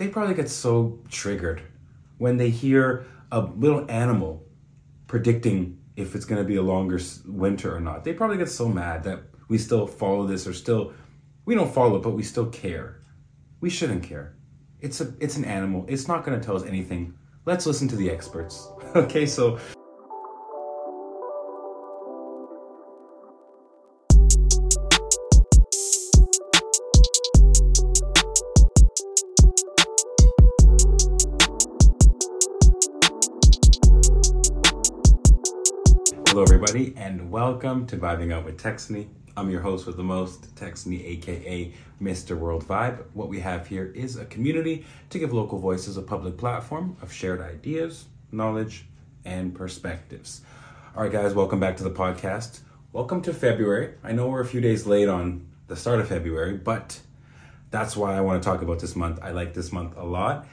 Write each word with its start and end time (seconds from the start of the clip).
they 0.00 0.08
probably 0.08 0.34
get 0.34 0.48
so 0.48 0.98
triggered 1.10 1.60
when 2.16 2.38
they 2.38 2.48
hear 2.48 3.04
a 3.30 3.40
little 3.40 3.88
animal 3.90 4.42
predicting 5.06 5.78
if 5.94 6.14
it's 6.14 6.24
going 6.24 6.40
to 6.40 6.48
be 6.48 6.56
a 6.56 6.62
longer 6.62 6.98
winter 7.26 7.76
or 7.76 7.80
not. 7.80 8.02
They 8.02 8.14
probably 8.14 8.38
get 8.38 8.48
so 8.48 8.66
mad 8.66 9.04
that 9.04 9.20
we 9.48 9.58
still 9.58 9.86
follow 9.86 10.26
this 10.26 10.46
or 10.46 10.54
still 10.54 10.94
we 11.44 11.54
don't 11.54 11.72
follow 11.72 11.96
it, 11.96 12.02
but 12.02 12.12
we 12.12 12.22
still 12.22 12.46
care. 12.46 13.02
We 13.60 13.68
shouldn't 13.68 14.02
care. 14.02 14.36
It's 14.80 15.02
a 15.02 15.12
it's 15.20 15.36
an 15.36 15.44
animal. 15.44 15.84
It's 15.86 16.08
not 16.08 16.24
going 16.24 16.40
to 16.40 16.44
tell 16.44 16.56
us 16.56 16.64
anything. 16.64 17.12
Let's 17.44 17.66
listen 17.66 17.86
to 17.88 17.96
the 17.96 18.08
experts. 18.08 18.68
okay, 18.96 19.26
so 19.26 19.58
Hello, 36.30 36.44
everybody, 36.44 36.94
and 36.96 37.28
welcome 37.28 37.88
to 37.88 37.96
Vibing 37.96 38.32
Out 38.32 38.44
with 38.44 38.56
Texony. 38.56 39.08
I'm 39.36 39.50
your 39.50 39.62
host 39.62 39.84
with 39.84 39.96
the 39.96 40.04
most, 40.04 40.54
Texony, 40.54 41.04
aka 41.04 41.74
Mr. 42.00 42.38
World 42.38 42.64
Vibe. 42.64 43.02
What 43.14 43.28
we 43.28 43.40
have 43.40 43.66
here 43.66 43.90
is 43.96 44.14
a 44.14 44.24
community 44.26 44.86
to 45.08 45.18
give 45.18 45.32
local 45.32 45.58
voices 45.58 45.96
a 45.96 46.02
public 46.02 46.38
platform 46.38 46.96
of 47.02 47.12
shared 47.12 47.40
ideas, 47.40 48.04
knowledge, 48.30 48.86
and 49.24 49.52
perspectives. 49.56 50.42
All 50.94 51.02
right, 51.02 51.10
guys, 51.10 51.34
welcome 51.34 51.58
back 51.58 51.76
to 51.78 51.82
the 51.82 51.90
podcast. 51.90 52.60
Welcome 52.92 53.22
to 53.22 53.34
February. 53.34 53.94
I 54.04 54.12
know 54.12 54.28
we're 54.28 54.40
a 54.40 54.46
few 54.46 54.60
days 54.60 54.86
late 54.86 55.08
on 55.08 55.48
the 55.66 55.74
start 55.74 55.98
of 55.98 56.06
February, 56.06 56.56
but 56.56 57.00
that's 57.72 57.96
why 57.96 58.16
I 58.16 58.20
want 58.20 58.40
to 58.40 58.48
talk 58.48 58.62
about 58.62 58.78
this 58.78 58.94
month. 58.94 59.18
I 59.20 59.32
like 59.32 59.52
this 59.52 59.72
month 59.72 59.96
a 59.96 60.04
lot. 60.04 60.46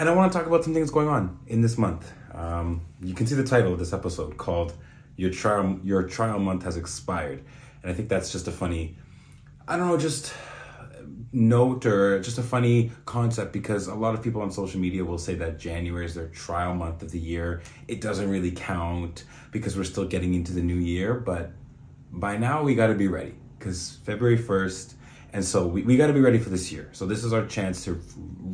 And 0.00 0.08
I 0.08 0.12
want 0.12 0.32
to 0.32 0.38
talk 0.38 0.46
about 0.48 0.64
some 0.64 0.72
things 0.72 0.90
going 0.90 1.08
on 1.08 1.38
in 1.46 1.60
this 1.60 1.76
month. 1.76 2.10
Um, 2.34 2.80
you 3.02 3.12
can 3.12 3.26
see 3.26 3.34
the 3.34 3.44
title 3.44 3.74
of 3.74 3.78
this 3.78 3.92
episode 3.92 4.38
called 4.38 4.72
your 5.20 5.30
trial 5.30 5.78
your 5.84 6.02
trial 6.04 6.38
month 6.38 6.62
has 6.62 6.78
expired 6.78 7.44
and 7.82 7.92
i 7.92 7.94
think 7.94 8.08
that's 8.08 8.32
just 8.32 8.48
a 8.48 8.50
funny 8.50 8.96
i 9.68 9.76
don't 9.76 9.86
know 9.86 9.98
just 9.98 10.32
note 11.32 11.84
or 11.84 12.20
just 12.20 12.38
a 12.38 12.42
funny 12.42 12.90
concept 13.04 13.52
because 13.52 13.86
a 13.86 13.94
lot 13.94 14.14
of 14.14 14.22
people 14.22 14.40
on 14.40 14.50
social 14.50 14.80
media 14.80 15.04
will 15.04 15.18
say 15.18 15.34
that 15.34 15.58
january 15.58 16.06
is 16.06 16.14
their 16.14 16.28
trial 16.28 16.74
month 16.74 17.02
of 17.02 17.10
the 17.10 17.18
year 17.18 17.60
it 17.86 18.00
doesn't 18.00 18.30
really 18.30 18.50
count 18.50 19.24
because 19.50 19.76
we're 19.76 19.84
still 19.84 20.06
getting 20.06 20.32
into 20.32 20.52
the 20.54 20.62
new 20.62 20.76
year 20.76 21.12
but 21.14 21.52
by 22.10 22.38
now 22.38 22.62
we 22.62 22.74
got 22.74 22.86
to 22.86 22.94
be 22.94 23.08
ready 23.08 23.34
because 23.58 23.98
february 24.04 24.38
1st 24.38 24.94
and 25.32 25.44
so 25.44 25.66
we, 25.66 25.82
we 25.82 25.96
got 25.96 26.08
to 26.08 26.12
be 26.12 26.20
ready 26.20 26.38
for 26.38 26.50
this 26.50 26.70
year 26.72 26.88
so 26.92 27.06
this 27.06 27.24
is 27.24 27.32
our 27.32 27.46
chance 27.46 27.84
to 27.84 28.00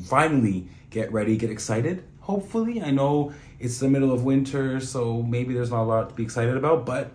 finally 0.04 0.68
get 0.90 1.12
ready 1.12 1.36
get 1.36 1.50
excited 1.50 2.04
hopefully 2.20 2.82
i 2.82 2.90
know 2.90 3.32
it's 3.58 3.78
the 3.78 3.88
middle 3.88 4.12
of 4.12 4.24
winter, 4.24 4.80
so 4.80 5.22
maybe 5.22 5.54
there's 5.54 5.70
not 5.70 5.82
a 5.82 5.84
lot 5.84 6.08
to 6.10 6.14
be 6.14 6.22
excited 6.22 6.56
about, 6.56 6.84
but 6.84 7.10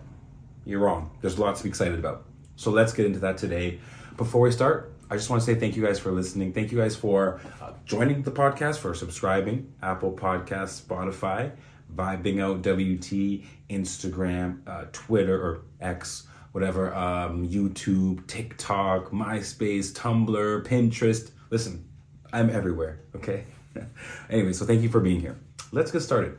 you're 0.64 0.80
wrong. 0.80 1.16
There's 1.20 1.38
lots 1.38 1.60
to 1.60 1.64
be 1.64 1.68
excited 1.68 1.98
about. 1.98 2.24
So 2.56 2.70
let's 2.70 2.92
get 2.92 3.06
into 3.06 3.20
that 3.20 3.38
today. 3.38 3.80
Before 4.16 4.40
we 4.40 4.50
start, 4.50 4.92
I 5.10 5.16
just 5.16 5.30
want 5.30 5.42
to 5.42 5.46
say 5.46 5.54
thank 5.58 5.76
you 5.76 5.84
guys 5.84 5.98
for 5.98 6.10
listening. 6.10 6.52
Thank 6.52 6.72
you 6.72 6.78
guys 6.78 6.96
for 6.96 7.40
uh, 7.60 7.72
joining 7.84 8.22
the 8.22 8.30
podcast, 8.30 8.78
for 8.78 8.94
subscribing, 8.94 9.72
Apple 9.82 10.12
Podcasts, 10.12 10.82
Spotify, 10.82 11.52
Vibing 11.94 12.40
Out 12.40 12.62
WT, 12.62 13.46
Instagram, 13.70 14.60
uh, 14.66 14.86
Twitter, 14.92 15.40
or 15.40 15.62
X, 15.80 16.26
whatever, 16.52 16.94
um, 16.94 17.46
YouTube, 17.48 18.26
TikTok, 18.26 19.10
MySpace, 19.10 19.92
Tumblr, 19.92 20.66
Pinterest. 20.66 21.30
Listen, 21.50 21.88
I'm 22.32 22.48
everywhere, 22.50 23.00
okay? 23.16 23.44
anyway, 24.30 24.52
so 24.52 24.64
thank 24.64 24.82
you 24.82 24.88
for 24.88 25.00
being 25.00 25.20
here 25.20 25.36
let's 25.72 25.90
get 25.90 26.00
started. 26.00 26.36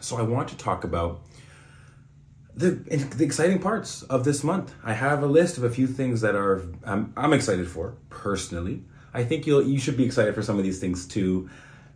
So 0.00 0.16
I 0.16 0.22
want 0.22 0.48
to 0.48 0.56
talk 0.56 0.84
about 0.84 1.22
the, 2.54 2.70
the 2.70 3.24
exciting 3.24 3.58
parts 3.58 4.02
of 4.04 4.24
this 4.24 4.44
month. 4.44 4.72
I 4.82 4.92
have 4.92 5.22
a 5.22 5.26
list 5.26 5.58
of 5.58 5.64
a 5.64 5.70
few 5.70 5.86
things 5.86 6.20
that 6.20 6.36
are 6.36 6.62
I'm, 6.84 7.12
I'm 7.16 7.32
excited 7.32 7.68
for 7.68 7.96
personally. 8.10 8.84
I 9.12 9.24
think 9.24 9.46
you'll 9.46 9.62
you 9.62 9.78
should 9.78 9.96
be 9.96 10.04
excited 10.04 10.34
for 10.34 10.42
some 10.42 10.56
of 10.56 10.64
these 10.64 10.80
things 10.80 11.06
too. 11.06 11.50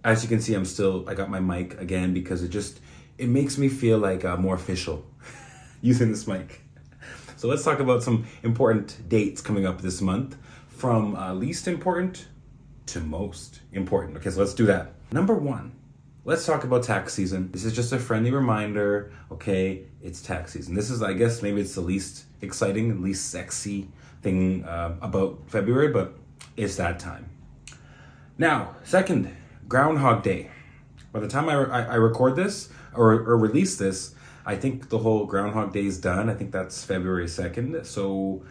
As 0.04 0.22
you 0.22 0.28
can 0.28 0.40
see, 0.40 0.54
I'm 0.54 0.64
still 0.64 1.08
I 1.08 1.14
got 1.14 1.30
my 1.30 1.40
mic 1.40 1.80
again 1.80 2.12
because 2.12 2.42
it 2.42 2.48
just 2.48 2.80
it 3.16 3.28
makes 3.28 3.58
me 3.58 3.68
feel 3.68 3.98
like 3.98 4.24
uh, 4.24 4.36
more 4.36 4.54
official 4.54 5.04
using 5.80 6.10
this 6.10 6.26
mic. 6.26 6.62
So 7.38 7.46
let's 7.46 7.62
talk 7.62 7.78
about 7.78 8.02
some 8.02 8.26
important 8.42 9.08
dates 9.08 9.40
coming 9.40 9.64
up 9.64 9.80
this 9.80 10.00
month, 10.00 10.36
from 10.66 11.14
uh, 11.14 11.32
least 11.34 11.68
important 11.68 12.26
to 12.86 12.98
most 12.98 13.60
important. 13.72 14.16
Okay, 14.16 14.30
so 14.30 14.40
let's 14.40 14.54
do 14.54 14.66
that. 14.66 14.94
Number 15.12 15.34
one, 15.34 15.70
let's 16.24 16.44
talk 16.44 16.64
about 16.64 16.82
tax 16.82 17.14
season. 17.14 17.52
This 17.52 17.64
is 17.64 17.72
just 17.72 17.92
a 17.92 17.98
friendly 18.00 18.32
reminder, 18.32 19.12
okay? 19.30 19.84
It's 20.02 20.20
tax 20.20 20.54
season. 20.54 20.74
This 20.74 20.90
is, 20.90 21.00
I 21.00 21.12
guess, 21.12 21.40
maybe 21.40 21.60
it's 21.60 21.76
the 21.76 21.80
least 21.80 22.24
exciting, 22.40 22.90
and 22.90 23.02
least 23.02 23.30
sexy 23.30 23.88
thing 24.20 24.64
uh, 24.64 24.96
about 25.00 25.38
February, 25.46 25.92
but 25.92 26.18
it's 26.56 26.74
that 26.74 26.98
time. 26.98 27.30
Now, 28.36 28.74
second, 28.82 29.32
Groundhog 29.68 30.24
Day. 30.24 30.50
By 31.12 31.20
the 31.20 31.28
time 31.28 31.48
I, 31.48 31.54
I, 31.54 31.82
I 31.82 31.94
record 31.94 32.34
this 32.34 32.68
or, 32.96 33.12
or 33.12 33.38
release 33.38 33.76
this, 33.76 34.16
I 34.48 34.56
think 34.56 34.88
the 34.88 34.98
whole 34.98 35.26
Groundhog 35.26 35.74
Day 35.74 35.84
is 35.84 36.00
done. 36.00 36.30
I 36.30 36.34
think 36.34 36.52
that's 36.52 36.82
February 36.82 37.26
2nd. 37.26 37.84
So 37.84 38.42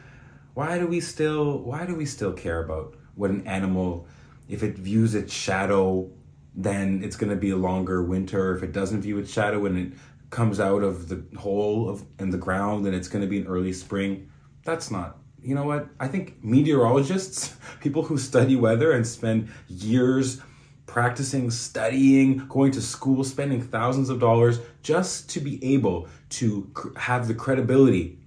why 0.54 0.78
do 0.78 0.88
we 0.88 1.00
still 1.02 1.58
why 1.58 1.86
do 1.86 1.96
we 1.96 2.06
still 2.06 2.34
care 2.34 2.64
about 2.64 2.96
what 3.16 3.32
an 3.32 3.46
animal 3.48 4.08
if 4.48 4.62
it 4.62 4.78
views 4.78 5.16
its 5.16 5.34
shadow 5.34 6.10
then 6.58 7.04
it's 7.04 7.16
going 7.16 7.30
to 7.30 7.36
be 7.36 7.52
a 7.52 7.56
longer 7.56 8.02
winter. 8.04 8.56
If 8.56 8.64
it 8.64 8.72
doesn't 8.72 9.02
view 9.02 9.20
its 9.20 9.32
shadow 9.32 9.66
and 9.68 9.78
it 9.78 9.98
comes 10.32 10.60
out 10.60 10.82
of 10.82 11.08
the 11.08 11.24
hole 11.38 11.88
of 11.88 12.04
in 12.20 12.32
the 12.32 12.38
ground, 12.38 12.86
then 12.86 12.96
it's 12.96 13.08
going 13.08 13.22
to 13.22 13.28
be 13.28 13.40
an 13.40 13.48
early 13.48 13.74
spring. 13.74 14.30
That's 14.64 14.90
not. 14.90 15.18
You 15.42 15.54
know 15.54 15.66
what? 15.66 15.88
I 16.00 16.08
think 16.08 16.44
meteorologists, 16.44 17.56
people 17.80 18.04
who 18.04 18.18
study 18.18 18.56
weather 18.56 18.92
and 18.92 19.06
spend 19.06 19.50
years 19.68 20.42
practicing, 20.88 21.52
studying, 21.52 22.48
going 22.48 22.72
to 22.72 22.82
school, 22.82 23.24
spending 23.24 23.62
thousands 23.62 24.10
of 24.10 24.20
dollars 24.20 24.60
just 24.82 25.30
to 25.30 25.40
be 25.40 25.64
able 25.64 26.08
to 26.30 26.72
have 26.96 27.28
the 27.28 27.36
credibility 27.36 28.18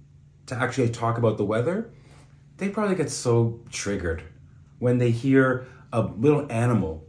to 0.45 0.55
actually 0.55 0.89
talk 0.89 1.17
about 1.17 1.37
the 1.37 1.43
weather, 1.43 1.91
they 2.57 2.69
probably 2.69 2.95
get 2.95 3.09
so 3.09 3.59
triggered 3.71 4.23
when 4.79 4.97
they 4.97 5.11
hear 5.11 5.65
a 5.91 6.01
little 6.01 6.49
animal 6.51 7.05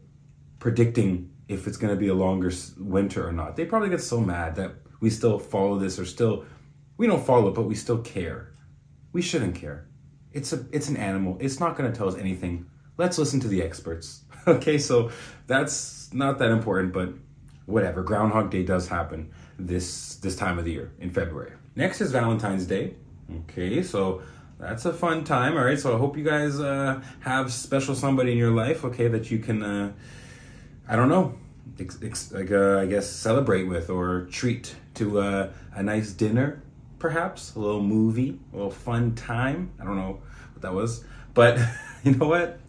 predicting 0.58 1.30
if 1.48 1.66
it's 1.66 1.76
going 1.76 1.92
to 1.92 1.98
be 2.00 2.08
a 2.08 2.14
longer 2.14 2.50
winter 2.78 3.26
or 3.26 3.32
not. 3.32 3.54
They 3.54 3.64
probably 3.64 3.90
get 3.90 4.00
so 4.00 4.20
mad 4.20 4.56
that 4.56 4.72
we 5.00 5.10
still 5.10 5.38
follow 5.38 5.78
this 5.78 5.98
or 5.98 6.06
still 6.06 6.44
we 6.96 7.06
don't 7.06 7.24
follow 7.24 7.48
it, 7.48 7.54
but 7.54 7.62
we 7.62 7.74
still 7.74 7.98
care. 7.98 8.52
We 9.12 9.22
shouldn't 9.22 9.56
care. 9.56 9.88
It's 10.32 10.52
a 10.52 10.64
it's 10.72 10.88
an 10.88 10.96
animal. 10.96 11.36
It's 11.40 11.60
not 11.60 11.76
going 11.76 11.90
to 11.90 11.96
tell 11.96 12.08
us 12.08 12.16
anything. 12.16 12.66
Let's 12.96 13.18
listen 13.18 13.40
to 13.40 13.48
the 13.48 13.62
experts. 13.62 14.21
okay, 14.46 14.78
so 14.78 15.10
that's 15.46 16.12
not 16.12 16.38
that 16.38 16.50
important, 16.50 16.92
but 16.92 17.10
whatever. 17.66 18.02
Groundhog 18.02 18.50
Day 18.50 18.62
does 18.62 18.88
happen 18.88 19.30
this 19.58 20.16
this 20.16 20.36
time 20.36 20.58
of 20.58 20.64
the 20.64 20.72
year 20.72 20.92
in 20.98 21.10
February. 21.10 21.52
Next 21.76 22.00
is 22.00 22.12
Valentine's 22.12 22.66
Day. 22.66 22.94
Okay, 23.40 23.82
so 23.82 24.22
that's 24.58 24.84
a 24.84 24.92
fun 24.92 25.24
time. 25.24 25.56
All 25.56 25.64
right, 25.64 25.78
so 25.78 25.94
I 25.94 25.98
hope 25.98 26.16
you 26.16 26.24
guys 26.24 26.60
uh, 26.60 27.00
have 27.20 27.52
special 27.52 27.94
somebody 27.94 28.32
in 28.32 28.38
your 28.38 28.50
life. 28.50 28.84
Okay, 28.84 29.08
that 29.08 29.30
you 29.30 29.38
can. 29.38 29.62
Uh, 29.62 29.92
I 30.88 30.96
don't 30.96 31.08
know, 31.08 31.38
ex- 31.78 31.98
ex- 32.02 32.32
like 32.32 32.50
uh, 32.50 32.78
I 32.78 32.86
guess 32.86 33.08
celebrate 33.08 33.64
with 33.64 33.90
or 33.90 34.26
treat 34.30 34.74
to 34.94 35.20
uh, 35.20 35.52
a 35.74 35.82
nice 35.82 36.12
dinner, 36.12 36.62
perhaps 36.98 37.54
a 37.54 37.60
little 37.60 37.82
movie, 37.82 38.38
a 38.52 38.56
little 38.56 38.70
fun 38.70 39.14
time. 39.14 39.72
I 39.80 39.84
don't 39.84 39.96
know 39.96 40.20
what 40.52 40.62
that 40.62 40.74
was, 40.74 41.04
but 41.34 41.58
you 42.04 42.12
know 42.16 42.26
what? 42.26 42.60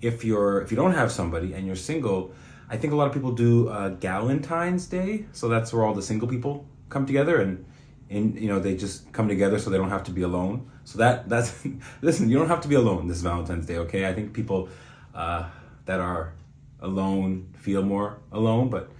If 0.00 0.24
you're 0.24 0.60
if 0.60 0.70
you 0.70 0.76
don't 0.76 0.92
have 0.94 1.10
somebody 1.10 1.54
and 1.54 1.66
you're 1.66 1.76
single, 1.76 2.32
I 2.68 2.76
think 2.76 2.92
a 2.92 2.96
lot 2.96 3.06
of 3.06 3.14
people 3.14 3.32
do 3.32 3.68
uh, 3.68 3.90
Galentine's 3.90 4.86
Day, 4.86 5.26
so 5.32 5.48
that's 5.48 5.72
where 5.72 5.84
all 5.84 5.94
the 5.94 6.02
single 6.02 6.28
people 6.28 6.66
come 6.88 7.06
together 7.06 7.40
and 7.40 7.64
and 8.08 8.38
you 8.38 8.48
know 8.48 8.58
they 8.58 8.76
just 8.76 9.12
come 9.12 9.28
together 9.28 9.58
so 9.58 9.70
they 9.70 9.76
don't 9.76 9.90
have 9.90 10.04
to 10.04 10.12
be 10.12 10.22
alone. 10.22 10.70
So 10.84 10.98
that 10.98 11.28
that's 11.28 11.66
listen, 12.02 12.28
you 12.28 12.38
don't 12.38 12.48
have 12.48 12.60
to 12.62 12.68
be 12.68 12.74
alone 12.74 13.08
this 13.08 13.20
Valentine's 13.20 13.66
Day, 13.66 13.78
okay? 13.78 14.06
I 14.08 14.12
think 14.14 14.32
people 14.32 14.68
uh, 15.14 15.48
that 15.86 16.00
are 16.00 16.34
alone, 16.80 17.54
feel 17.56 17.82
more 17.82 18.18
alone, 18.32 18.68
but 18.68 18.90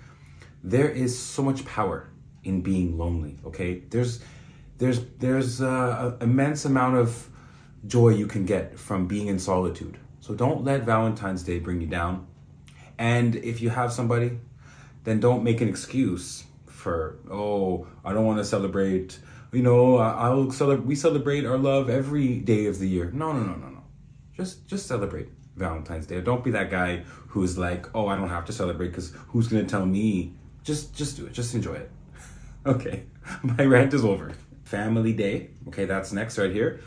there 0.64 0.88
is 0.88 1.16
so 1.16 1.42
much 1.42 1.64
power 1.64 2.08
in 2.42 2.62
being 2.62 2.96
lonely, 2.98 3.38
okay? 3.44 3.82
There's 3.90 4.20
there's 4.78 5.00
there's 5.18 5.60
an 5.60 6.16
immense 6.20 6.64
amount 6.64 6.96
of 6.96 7.28
joy 7.86 8.10
you 8.10 8.26
can 8.26 8.44
get 8.44 8.78
from 8.78 9.06
being 9.06 9.28
in 9.28 9.38
solitude. 9.38 9.98
So 10.26 10.34
don't 10.34 10.64
let 10.64 10.82
Valentine's 10.82 11.44
Day 11.44 11.60
bring 11.60 11.80
you 11.80 11.86
down. 11.86 12.26
And 12.98 13.36
if 13.36 13.60
you 13.60 13.70
have 13.70 13.92
somebody, 13.92 14.40
then 15.04 15.20
don't 15.20 15.44
make 15.44 15.60
an 15.60 15.68
excuse 15.68 16.42
for 16.66 17.20
oh 17.30 17.86
I 18.04 18.12
don't 18.12 18.26
want 18.26 18.38
to 18.38 18.44
celebrate. 18.44 19.20
You 19.52 19.62
know 19.62 19.98
I'll 19.98 20.50
celebrate. 20.50 20.84
We 20.84 20.96
celebrate 20.96 21.46
our 21.46 21.56
love 21.56 21.88
every 21.88 22.40
day 22.40 22.66
of 22.66 22.80
the 22.80 22.88
year. 22.88 23.12
No 23.14 23.30
no 23.30 23.38
no 23.38 23.54
no 23.54 23.68
no. 23.68 23.84
Just 24.36 24.66
just 24.66 24.88
celebrate. 24.88 25.28
Valentine's 25.54 26.06
Day. 26.06 26.20
Don't 26.20 26.42
be 26.42 26.50
that 26.50 26.72
guy 26.72 27.04
who's 27.28 27.56
like, 27.56 27.86
oh, 27.94 28.08
I 28.08 28.16
don't 28.16 28.28
have 28.28 28.46
to 28.46 28.52
celebrate 28.52 28.88
because 28.88 29.12
who's 29.28 29.46
gonna 29.46 29.64
tell 29.64 29.86
me? 29.86 30.34
Just 30.64 30.92
just 30.92 31.16
do 31.16 31.26
it. 31.26 31.34
Just 31.34 31.54
enjoy 31.54 31.74
it. 31.74 31.90
okay, 32.66 33.04
my 33.44 33.64
rant 33.64 33.94
is 33.94 34.04
over. 34.04 34.32
Family 34.64 35.12
Day. 35.12 35.50
Okay, 35.68 35.84
that's 35.84 36.12
next 36.12 36.36
right 36.36 36.50
here. 36.50 36.80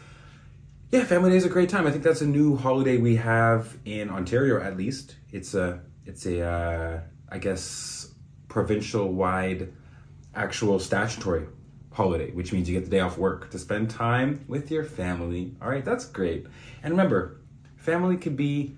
Yeah, 0.91 1.03
Family 1.03 1.29
Day 1.29 1.35
is 1.35 1.45
a 1.45 1.49
great 1.49 1.69
time. 1.69 1.85
I 1.85 1.91
think 1.91 2.03
that's 2.03 2.21
a 2.21 2.25
new 2.25 2.57
holiday 2.57 2.97
we 2.97 3.15
have 3.17 3.77
in 3.85 4.09
Ontario, 4.09 4.59
at 4.59 4.75
least. 4.75 5.17
It's 5.31 5.53
a 5.53 5.81
it's 6.03 6.25
a 6.25 6.41
uh, 6.41 7.01
I 7.29 7.37
guess 7.37 8.11
provincial 8.47 9.13
wide 9.13 9.71
actual 10.33 10.79
statutory 10.79 11.45
holiday, 11.91 12.31
which 12.31 12.51
means 12.51 12.67
you 12.67 12.75
get 12.75 12.85
the 12.85 12.89
day 12.89 13.01
off 13.01 13.19
work 13.19 13.51
to 13.51 13.59
spend 13.59 13.91
time 13.91 14.43
with 14.47 14.71
your 14.71 14.83
family. 14.83 15.55
All 15.61 15.69
right, 15.69 15.85
that's 15.85 16.05
great. 16.05 16.47
And 16.81 16.91
remember, 16.91 17.39
family 17.77 18.17
could 18.17 18.35
be 18.35 18.75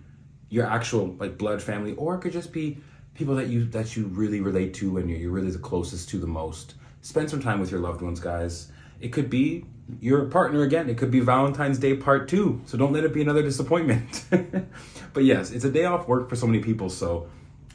your 0.50 0.66
actual 0.66 1.16
like 1.18 1.38
blood 1.38 1.62
family, 1.62 1.94
or 1.94 2.16
it 2.16 2.20
could 2.20 2.34
just 2.34 2.52
be 2.52 2.80
people 3.14 3.36
that 3.36 3.48
you 3.48 3.64
that 3.68 3.96
you 3.96 4.08
really 4.08 4.42
relate 4.42 4.74
to 4.74 4.98
and 4.98 5.10
you're, 5.10 5.18
you're 5.18 5.32
really 5.32 5.52
the 5.52 5.60
closest 5.60 6.10
to 6.10 6.18
the 6.18 6.28
most. 6.28 6.74
Spend 7.00 7.30
some 7.30 7.42
time 7.42 7.62
with 7.62 7.72
your 7.72 7.80
loved 7.80 8.02
ones, 8.02 8.20
guys. 8.20 8.70
It 9.02 9.10
could 9.10 9.30
be 9.30 9.66
your 10.00 10.26
partner 10.26 10.62
again. 10.62 10.90
It 10.90 10.98
could 10.98 11.12
be 11.12 11.20
Valentine's 11.20 11.80
Day 11.80 11.96
part 11.96 12.28
two. 12.30 12.62
So 12.66 12.78
don't 12.78 12.94
let 12.94 13.04
it 13.04 13.14
be 13.14 13.22
another 13.22 13.42
disappointment. 13.42 14.26
but 15.14 15.24
yes, 15.24 15.52
it's 15.52 15.66
a 15.66 15.72
day 15.72 15.86
off 15.86 16.08
work 16.08 16.30
for 16.30 16.36
so 16.36 16.48
many 16.48 16.60
people. 16.60 16.90
So 16.90 17.28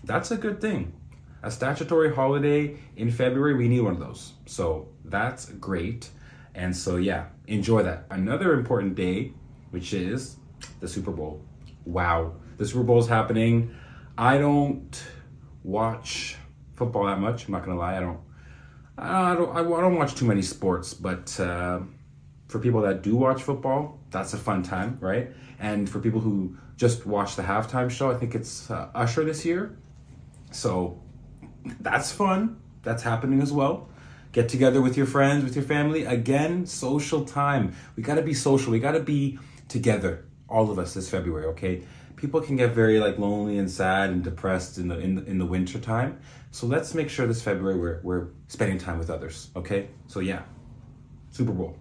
that's 0.05 0.31
a 0.31 0.37
good 0.37 0.61
thing. 0.61 0.95
A 1.43 1.51
statutory 1.51 2.15
holiday 2.15 2.79
in 2.97 3.11
February, 3.11 3.55
we 3.55 3.69
need 3.69 3.81
one 3.81 3.93
of 3.93 4.01
those. 4.01 4.33
So 4.47 4.89
that's 5.05 5.47
great. 5.47 6.11
And 6.55 6.75
so, 6.75 6.97
yeah, 6.97 7.27
enjoy 7.47 7.83
that. 7.83 8.07
Another 8.11 8.55
important 8.55 8.95
day, 8.95 9.33
which 9.71 9.93
is 9.93 10.37
the 10.81 10.89
Super 10.89 11.11
Bowl. 11.11 11.43
Wow, 11.85 12.33
the 12.57 12.67
Super 12.67 12.83
Bowl 12.83 12.99
is 12.99 13.07
happening. 13.07 13.75
I 14.17 14.39
don't 14.39 15.05
watch 15.63 16.37
football 16.75 17.05
that 17.07 17.21
much. 17.21 17.47
I'm 17.47 17.53
not 17.53 17.65
gonna 17.65 17.79
lie. 17.79 17.97
I 17.97 18.01
don't. 18.01 18.21
I 18.99 19.35
don't. 19.35 19.55
I 19.55 19.63
don't 19.63 19.97
watch 19.97 20.15
too 20.15 20.25
many 20.25 20.43
sports, 20.43 20.95
but 20.95 21.39
uh, 21.39 21.81
for 22.49 22.59
people 22.59 22.81
that 22.83 23.03
do 23.03 23.17
watch 23.17 23.43
football, 23.43 24.01
that's 24.11 24.33
a 24.33 24.39
fun 24.39 24.63
time, 24.63 24.99
right? 25.01 25.31
And 25.59 25.89
for 25.89 26.01
people 26.01 26.21
who 26.21 26.57
just 26.77 27.07
watch 27.07 27.37
the 27.37 27.43
halftime 27.43 27.91
show, 27.91 28.11
I 28.11 28.15
think 28.15 28.35
it's 28.35 28.71
uh, 28.71 28.89
Usher 28.95 29.25
this 29.25 29.45
year. 29.45 29.77
So 30.53 31.01
that's 31.81 32.13
fun. 32.13 32.61
That's 32.83 33.03
happening 33.03 33.43
as 33.43 33.53
well. 33.53 33.89
Get 34.33 34.49
together 34.49 34.81
with 34.81 34.97
your 34.97 35.07
friends, 35.07 35.45
with 35.45 35.57
your 35.57 35.65
family. 35.65 36.05
Again, 36.05 36.67
social 36.67 37.25
time. 37.25 37.75
We 37.97 38.03
got 38.03 38.17
to 38.17 38.23
be 38.23 38.35
social. 38.35 38.73
We 38.73 38.81
got 38.81 38.93
to 38.93 39.01
be 39.01 39.39
together, 39.69 40.25
all 40.49 40.71
of 40.71 40.79
us 40.79 40.95
this 40.95 41.09
February, 41.11 41.47
okay? 41.47 41.83
People 42.17 42.41
can 42.41 42.57
get 42.57 42.73
very 42.73 42.99
like 42.99 43.19
lonely 43.19 43.59
and 43.59 43.71
sad 43.71 44.11
and 44.11 44.25
depressed 44.25 44.79
in 44.79 44.89
the 44.89 44.99
in 44.99 45.25
in 45.27 45.39
the 45.39 45.47
winter 45.47 45.79
time. 45.79 46.21
So 46.51 46.67
let's 46.67 46.95
make 46.95 47.11
sure 47.11 47.27
this 47.27 47.43
February 47.43 47.79
we're 47.79 48.01
we're 48.03 48.27
spending 48.49 48.79
time 48.79 48.99
with 48.99 49.11
others, 49.11 49.51
okay? 49.55 49.89
So 50.07 50.21
yeah. 50.21 50.43
Super 51.31 51.53
Bowl. 51.53 51.77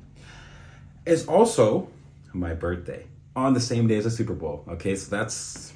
Is 1.05 1.27
also 1.27 1.89
my 2.33 2.53
birthday 2.53 3.05
on 3.35 3.53
the 3.53 3.61
same 3.61 3.87
day 3.87 3.97
as 3.97 4.03
the 4.03 4.11
Super 4.11 4.33
Bowl. 4.33 4.65
Okay, 4.67 4.95
so 4.95 5.15
that's 5.15 5.71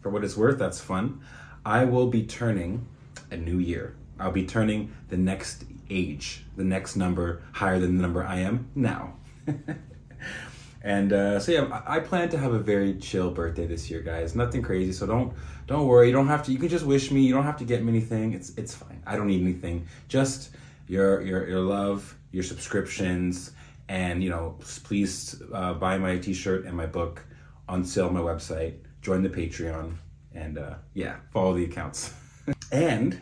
for 0.00 0.10
what 0.10 0.22
it's 0.22 0.36
worth, 0.36 0.58
that's 0.58 0.80
fun. 0.80 1.20
I 1.64 1.84
will 1.84 2.06
be 2.06 2.22
turning 2.22 2.86
a 3.30 3.36
new 3.36 3.58
year. 3.58 3.96
I'll 4.20 4.30
be 4.30 4.46
turning 4.46 4.92
the 5.08 5.16
next 5.16 5.64
age, 5.90 6.44
the 6.56 6.62
next 6.62 6.94
number 6.94 7.42
higher 7.52 7.80
than 7.80 7.96
the 7.96 8.02
number 8.02 8.22
I 8.22 8.36
am 8.36 8.68
now. 8.74 9.14
and 10.86 11.12
uh, 11.12 11.40
so 11.40 11.50
yeah, 11.50 11.82
I 11.84 11.98
plan 11.98 12.28
to 12.28 12.38
have 12.38 12.52
a 12.52 12.60
very 12.60 12.94
chill 12.94 13.32
birthday 13.32 13.66
this 13.66 13.90
year, 13.90 14.02
guys. 14.02 14.36
Nothing 14.36 14.62
crazy, 14.62 14.92
so 14.92 15.04
don't 15.04 15.34
don't 15.66 15.88
worry. 15.88 16.06
You 16.06 16.12
don't 16.12 16.28
have 16.28 16.44
to. 16.44 16.52
You 16.52 16.58
can 16.58 16.68
just 16.68 16.86
wish 16.86 17.10
me. 17.10 17.22
You 17.22 17.34
don't 17.34 17.42
have 17.42 17.56
to 17.56 17.64
get 17.64 17.82
me 17.82 17.88
anything. 17.88 18.34
It's 18.34 18.50
it's 18.50 18.72
fine. 18.72 19.02
I 19.04 19.16
don't 19.16 19.26
need 19.26 19.42
anything. 19.42 19.88
Just 20.06 20.50
your 20.86 21.22
your 21.22 21.48
your 21.48 21.58
love, 21.58 22.16
your 22.30 22.44
subscriptions, 22.44 23.50
and 23.88 24.22
you 24.22 24.30
know, 24.30 24.54
please 24.84 25.42
uh, 25.52 25.74
buy 25.74 25.98
my 25.98 26.18
T-shirt 26.18 26.66
and 26.66 26.76
my 26.76 26.86
book 26.86 27.24
on 27.68 27.84
sale 27.84 28.06
on 28.06 28.14
my 28.14 28.20
website. 28.20 28.74
Join 29.02 29.24
the 29.24 29.28
Patreon, 29.28 29.96
and 30.36 30.56
uh, 30.56 30.74
yeah, 30.94 31.16
follow 31.32 31.52
the 31.54 31.64
accounts. 31.64 32.14
and 32.70 33.20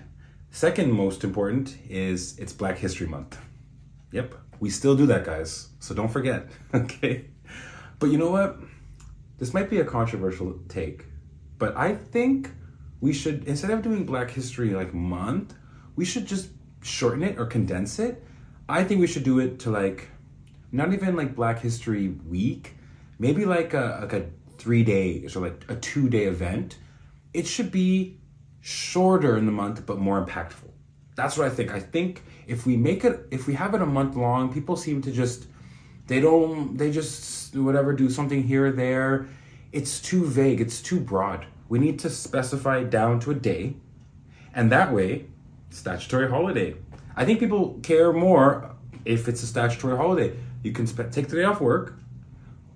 second 0.51 0.93
most 0.93 1.25
important 1.25 1.79
is 1.89 2.39
it's 2.39 2.53
Black 2.53 2.77
History 2.77 3.07
Month. 3.07 3.39
Yep, 4.13 4.35
we 4.61 4.69
still 4.69 4.95
do 4.95 5.07
that, 5.07 5.25
guys. 5.25 5.69
So 5.81 5.95
don't 5.95 6.11
forget, 6.11 6.51
okay? 6.75 7.31
But 7.99 8.11
you 8.11 8.19
know 8.19 8.31
what? 8.31 8.59
This 9.39 9.53
might 9.53 9.71
be 9.71 9.81
a 9.81 9.85
controversial 9.85 10.59
take, 10.69 11.07
but 11.59 11.77
I 11.77 11.95
think 11.95 12.51
we 13.01 13.13
should 13.13 13.45
instead 13.47 13.71
of 13.71 13.83
doing 13.83 14.05
Black 14.05 14.31
History 14.31 14.71
like 14.71 14.95
month, 14.95 15.55
we 15.97 16.05
should 16.05 16.27
just 16.27 16.51
shorten 16.83 17.23
it 17.23 17.39
or 17.39 17.47
condense 17.47 17.99
it. 17.99 18.23
I 18.69 18.85
think 18.85 19.01
we 19.01 19.07
should 19.07 19.25
do 19.25 19.41
it 19.41 19.59
to 19.61 19.71
like 19.71 20.09
not 20.73 20.93
even 20.93 21.17
like 21.17 21.35
Black 21.35 21.61
History 21.61 22.09
Week, 22.27 22.75
maybe 23.19 23.45
like 23.45 23.75
a 23.75 23.99
like 24.03 24.13
a 24.13 24.27
three 24.59 24.85
day 24.85 25.27
or 25.35 25.41
like 25.41 25.65
a 25.69 25.77
two 25.77 26.09
day 26.09 26.25
event. 26.25 26.79
It 27.33 27.47
should 27.47 27.73
be 27.73 28.19
shorter 28.61 29.37
in 29.37 29.47
the 29.47 29.53
month 29.53 29.85
but 29.85 29.99
more 29.99 30.25
impactful. 30.25 30.71
That's 31.17 31.37
what 31.37 31.47
I 31.47 31.51
think. 31.51 31.73
I 31.73 31.81
think 31.81 32.23
if 32.47 32.67
we 32.67 32.77
make 32.77 33.05
it 33.05 33.27
if 33.31 33.47
we 33.47 33.55
have 33.55 33.75
it 33.75 33.83
a 33.83 33.87
month 33.87 34.17
long, 34.17 34.53
people 34.53 34.77
seem 34.77 35.03
to 35.03 35.13
just 35.13 35.47
they 36.07 36.21
don't 36.21 36.77
they 36.77 36.91
just 36.91 37.57
whatever 37.57 37.93
do 37.93 38.11
something 38.11 38.43
here 38.43 38.67
or 38.67 38.73
there. 38.73 39.27
It's 39.73 40.01
too 40.01 40.25
vague, 40.25 40.61
it's 40.61 40.81
too 40.81 41.01
broad. 41.01 41.47
We 41.69 41.79
need 41.79 41.99
to 42.01 42.11
specify 42.11 42.85
down 42.85 43.21
to 43.21 43.31
a 43.31 43.35
day. 43.35 43.77
And 44.55 44.71
that 44.71 44.93
way, 44.93 45.27
statutory 45.71 46.29
holiday. 46.29 46.77
I 47.17 47.25
think 47.25 47.41
people 47.41 47.81
care 47.83 48.13
more 48.13 48.75
if 49.05 49.29
it's 49.29 49.43
a 49.43 49.47
statutory 49.47 49.97
holiday. 49.97 50.37
You 50.63 50.73
can 50.73 50.87
sp- 50.87 51.11
take 51.11 51.29
the 51.29 51.37
day 51.37 51.45
off 51.45 51.61
work, 51.61 51.95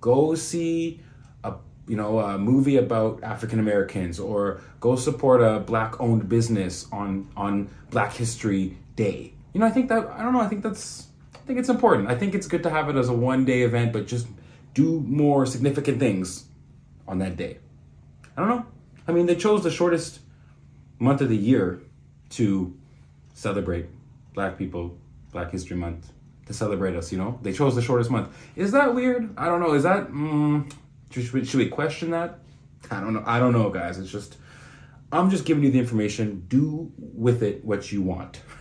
go 0.01 0.35
see 0.35 1.01
a 1.43 1.55
you 1.87 1.95
know, 1.95 2.19
a 2.19 2.37
movie 2.37 2.77
about 2.77 3.23
African 3.23 3.59
Americans 3.59 4.19
or 4.19 4.61
go 4.79 4.95
support 4.95 5.41
a 5.41 5.59
black 5.59 5.99
owned 5.99 6.29
business 6.29 6.87
on 6.91 7.29
on 7.35 7.69
Black 7.91 8.13
History 8.13 8.77
Day. 8.95 9.33
You 9.53 9.61
know, 9.61 9.65
I 9.65 9.71
think 9.71 9.89
that 9.89 10.07
I 10.07 10.23
don't 10.23 10.33
know, 10.33 10.41
I 10.41 10.47
think 10.47 10.63
that's 10.63 11.08
think 11.49 11.57
it's 11.57 11.69
important. 11.69 12.07
I 12.07 12.15
think 12.15 12.35
it's 12.35 12.45
good 12.45 12.61
to 12.61 12.69
have 12.69 12.89
it 12.89 12.95
as 12.95 13.09
a 13.09 13.13
one 13.13 13.43
day 13.43 13.63
event, 13.63 13.91
but 13.91 14.05
just 14.05 14.27
do 14.75 14.99
more 14.99 15.47
significant 15.47 15.99
things 15.99 16.45
on 17.07 17.17
that 17.17 17.37
day. 17.37 17.57
I 18.37 18.41
don't 18.41 18.49
know. 18.49 18.65
I 19.07 19.13
mean, 19.13 19.25
they 19.25 19.35
chose 19.35 19.63
the 19.63 19.71
shortest 19.71 20.19
month 20.99 21.21
of 21.21 21.29
the 21.29 21.35
year 21.35 21.81
to 22.37 22.77
celebrate 23.33 23.87
black 24.35 24.59
people, 24.59 24.95
Black 25.31 25.49
History 25.49 25.75
Month, 25.75 26.11
to 26.45 26.53
celebrate 26.53 26.95
us, 26.95 27.11
you 27.11 27.17
know? 27.17 27.39
They 27.41 27.51
chose 27.51 27.73
the 27.73 27.81
shortest 27.81 28.11
month. 28.11 28.29
Is 28.55 28.71
that 28.73 28.93
weird? 28.93 29.33
I 29.35 29.45
don't 29.45 29.59
know. 29.59 29.73
Is 29.73 29.81
that, 29.81 30.09
mm, 30.09 30.71
should 31.09 31.33
we, 31.33 31.43
should 31.45 31.57
we 31.57 31.67
question 31.67 32.11
that? 32.11 32.41
I 32.91 32.99
don't 32.99 33.13
know. 33.13 33.23
I 33.25 33.39
don't 33.39 33.53
know, 33.53 33.71
guys. 33.71 33.97
It's 33.97 34.11
just, 34.11 34.37
I'm 35.11 35.31
just 35.31 35.45
giving 35.45 35.63
you 35.63 35.71
the 35.71 35.79
information. 35.79 36.45
Do 36.47 36.91
with 36.99 37.41
it 37.41 37.65
what 37.65 37.91
you 37.91 38.03
want. 38.03 38.39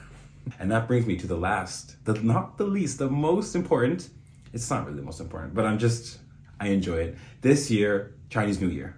And 0.59 0.71
that 0.71 0.89
brings 0.89 1.07
me 1.07 1.17
to 1.17 1.27
the 1.27 1.37
last, 1.37 2.03
the 2.05 2.15
not 2.15 2.59
the 2.59 2.65
least, 2.65 2.99
the 2.99 3.11
most 3.11 3.55
important. 3.55 4.09
It's 4.53 4.69
not 4.71 4.85
really 4.87 4.97
the 4.97 5.05
most 5.05 5.21
important, 5.21 5.55
but 5.55 5.67
I'm 5.67 5.79
just, 5.79 6.19
I 6.59 6.69
enjoy 6.69 6.99
it. 6.99 7.19
This 7.41 7.71
year, 7.71 8.15
Chinese 8.31 8.61
New 8.61 8.69
Year, 8.69 8.97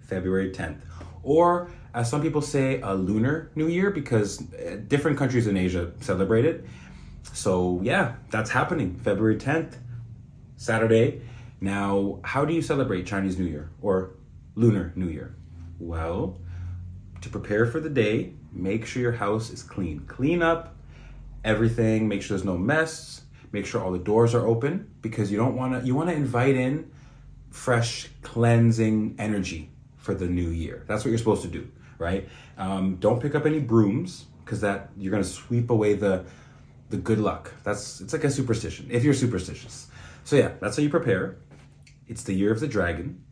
February 0.00 0.52
10th. 0.52 0.80
Or, 1.22 1.70
as 1.94 2.08
some 2.08 2.22
people 2.22 2.40
say, 2.40 2.80
a 2.80 2.94
lunar 2.94 3.50
New 3.56 3.66
Year 3.66 3.90
because 3.90 4.40
uh, 4.54 4.78
different 4.86 5.18
countries 5.18 5.46
in 5.46 5.56
Asia 5.56 5.92
celebrate 6.00 6.44
it. 6.44 6.64
So, 7.32 7.80
yeah, 7.82 8.14
that's 8.30 8.50
happening 8.50 9.00
February 9.02 9.36
10th, 9.36 9.74
Saturday. 10.56 11.22
Now, 11.60 12.20
how 12.22 12.44
do 12.44 12.54
you 12.54 12.62
celebrate 12.62 13.06
Chinese 13.06 13.38
New 13.38 13.46
Year 13.46 13.70
or 13.82 14.14
Lunar 14.54 14.92
New 14.94 15.08
Year? 15.08 15.34
Well, 15.78 16.38
to 17.22 17.28
prepare 17.28 17.66
for 17.66 17.80
the 17.80 17.90
day, 17.90 18.34
make 18.56 18.86
sure 18.86 19.02
your 19.02 19.12
house 19.12 19.50
is 19.50 19.62
clean. 19.62 20.00
Clean 20.00 20.42
up 20.42 20.76
everything, 21.44 22.08
make 22.08 22.22
sure 22.22 22.36
there's 22.36 22.44
no 22.44 22.58
mess, 22.58 23.22
make 23.52 23.66
sure 23.66 23.82
all 23.82 23.92
the 23.92 23.98
doors 23.98 24.34
are 24.34 24.46
open 24.46 24.90
because 25.00 25.30
you 25.30 25.38
don't 25.38 25.56
want 25.56 25.80
to 25.80 25.86
you 25.86 25.94
want 25.94 26.08
to 26.08 26.14
invite 26.14 26.56
in 26.56 26.90
fresh 27.50 28.08
cleansing 28.22 29.14
energy 29.18 29.70
for 29.96 30.14
the 30.14 30.26
new 30.26 30.48
year. 30.48 30.84
That's 30.86 31.04
what 31.04 31.10
you're 31.10 31.18
supposed 31.18 31.42
to 31.42 31.48
do, 31.48 31.68
right? 31.98 32.28
Um, 32.58 32.96
don't 32.96 33.20
pick 33.20 33.34
up 33.34 33.46
any 33.46 33.60
brooms 33.60 34.26
because 34.44 34.60
that 34.60 34.90
you're 34.96 35.10
going 35.10 35.22
to 35.22 35.28
sweep 35.28 35.70
away 35.70 35.94
the 35.94 36.24
the 36.90 36.96
good 36.96 37.18
luck. 37.18 37.52
That's 37.64 38.00
it's 38.00 38.12
like 38.12 38.24
a 38.24 38.30
superstition 38.30 38.88
if 38.90 39.04
you're 39.04 39.14
superstitious. 39.14 39.88
So 40.24 40.36
yeah, 40.36 40.52
that's 40.60 40.76
how 40.76 40.82
you 40.82 40.90
prepare. 40.90 41.38
It's 42.08 42.22
the 42.22 42.34
year 42.34 42.52
of 42.52 42.60
the 42.60 42.68
dragon, 42.68 43.24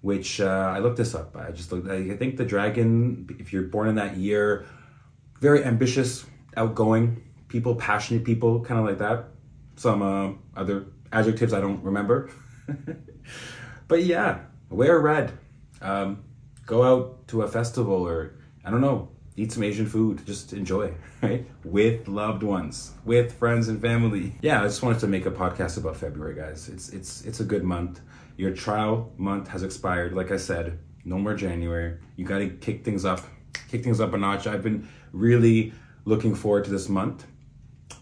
which 0.00 0.40
uh, 0.40 0.72
I 0.74 0.78
looked 0.78 0.96
this 0.96 1.14
up. 1.14 1.36
I 1.36 1.50
just 1.50 1.72
looked. 1.72 1.88
I 1.88 2.16
think 2.16 2.36
the 2.36 2.44
dragon, 2.44 3.28
if 3.38 3.52
you're 3.52 3.64
born 3.64 3.88
in 3.88 3.96
that 3.96 4.16
year, 4.16 4.66
very 5.40 5.64
ambitious, 5.64 6.24
outgoing 6.56 7.22
people, 7.48 7.74
passionate 7.74 8.24
people, 8.24 8.60
kind 8.60 8.78
of 8.78 8.86
like 8.86 8.98
that. 8.98 9.26
Some 9.76 10.02
uh, 10.02 10.32
other 10.56 10.86
adjectives 11.12 11.52
I 11.52 11.60
don't 11.60 11.82
remember. 11.82 12.30
but 13.88 14.04
yeah, 14.04 14.40
wear 14.70 14.98
red. 15.00 15.32
Um, 15.80 16.24
go 16.66 16.82
out 16.82 17.28
to 17.28 17.42
a 17.42 17.48
festival 17.48 17.94
or 17.94 18.34
I 18.64 18.70
don't 18.70 18.80
know, 18.80 19.08
eat 19.36 19.52
some 19.52 19.62
Asian 19.62 19.86
food. 19.86 20.24
Just 20.26 20.52
enjoy, 20.52 20.92
right? 21.22 21.46
With 21.64 22.08
loved 22.08 22.42
ones, 22.42 22.92
with 23.04 23.32
friends 23.32 23.68
and 23.68 23.80
family. 23.80 24.34
Yeah, 24.42 24.60
I 24.60 24.64
just 24.64 24.82
wanted 24.82 25.00
to 25.00 25.06
make 25.06 25.26
a 25.26 25.30
podcast 25.30 25.78
about 25.78 25.96
February, 25.96 26.34
guys. 26.34 26.68
It's 26.68 26.90
it's 26.90 27.22
it's 27.24 27.40
a 27.40 27.44
good 27.44 27.64
month. 27.64 28.00
Your 28.38 28.52
trial 28.52 29.12
month 29.18 29.48
has 29.48 29.64
expired. 29.64 30.14
Like 30.14 30.30
I 30.30 30.36
said, 30.36 30.78
no 31.04 31.18
more 31.18 31.34
January. 31.34 31.98
You 32.14 32.24
got 32.24 32.38
to 32.38 32.48
kick 32.48 32.84
things 32.84 33.04
up, 33.04 33.20
kick 33.68 33.82
things 33.82 34.00
up 34.00 34.14
a 34.14 34.16
notch. 34.16 34.46
I've 34.46 34.62
been 34.62 34.88
really 35.12 35.72
looking 36.04 36.36
forward 36.36 36.64
to 36.64 36.70
this 36.70 36.88
month, 36.88 37.26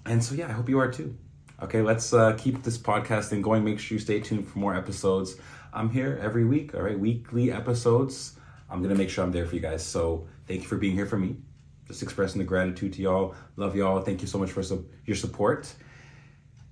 and 0.05 0.23
so 0.23 0.35
yeah, 0.35 0.49
I 0.49 0.53
hope 0.53 0.69
you 0.69 0.79
are 0.79 0.93
too. 0.93 1.17
Okay, 1.63 1.81
let's 1.81 2.13
uh, 2.13 2.35
keep 2.35 2.63
this 2.63 2.77
podcasting 2.77 3.41
going. 3.41 3.65
Make 3.65 3.79
sure 3.79 3.97
you 3.97 3.99
stay 3.99 4.21
tuned 4.21 4.47
for 4.47 4.59
more 4.59 4.75
episodes. 4.77 5.37
I'm 5.73 5.89
here 5.89 6.21
every 6.23 6.45
week. 6.45 6.75
All 6.75 6.83
right, 6.83 6.99
weekly 6.99 7.51
episodes. 7.51 8.39
I'm 8.69 8.83
gonna 8.83 8.95
make 8.95 9.09
sure 9.09 9.25
I'm 9.25 9.33
there 9.33 9.47
for 9.47 9.55
you 9.55 9.63
guys. 9.63 9.83
So 9.83 10.29
thank 10.47 10.61
you 10.61 10.69
for 10.69 10.77
being 10.77 10.95
here 10.95 11.07
for 11.07 11.17
me. 11.17 11.39
Just 11.87 12.03
expressing 12.03 12.41
the 12.41 12.45
gratitude 12.45 12.93
to 12.95 13.01
y'all. 13.01 13.35
Love 13.57 13.75
y'all. 13.75 14.03
Thank 14.03 14.21
you 14.21 14.29
so 14.29 14.37
much 14.37 14.53
for 14.53 14.63
su- 14.63 14.87
your 15.07 15.17
support. 15.17 15.73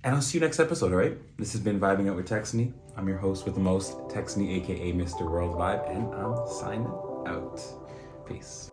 And 0.03 0.13
I'll 0.13 0.21
see 0.21 0.37
you 0.37 0.41
next 0.43 0.59
episode, 0.59 0.91
all 0.91 0.99
right? 0.99 1.17
This 1.39 1.53
has 1.53 1.61
been 1.61 1.79
Vibing 1.79 2.07
Out 2.07 2.15
with 2.15 2.29
Texony. 2.29 2.73
I'm 2.97 3.07
your 3.09 3.17
host 3.17 3.45
with 3.45 3.55
the 3.55 3.61
most, 3.61 3.97
Texony, 4.07 4.57
aka 4.57 4.93
Mr. 4.93 5.29
World 5.29 5.55
Vibe, 5.57 5.89
and 5.93 6.13
I'm 6.15 6.47
signing 6.47 6.87
out. 7.27 7.61
Peace. 8.25 8.71